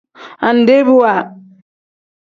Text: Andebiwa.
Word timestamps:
Andebiwa. 0.47 1.13